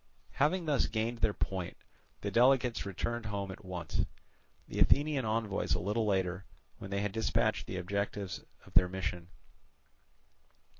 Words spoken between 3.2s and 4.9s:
home at once; the